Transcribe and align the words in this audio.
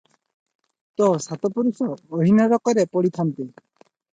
ତୋ 1.01 1.09
ସାତ 1.27 1.51
ପୁରୁଷ 1.59 1.91
ଅହିନରକରେ 2.21 2.89
ପଡ଼ିଥାନ୍ତେ। 2.97 3.49